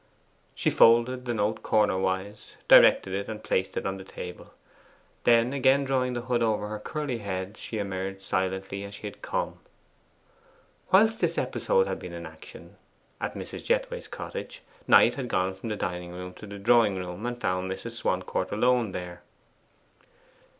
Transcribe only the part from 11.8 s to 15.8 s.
had been in action at Mrs. Jethway's cottage, Knight had gone from the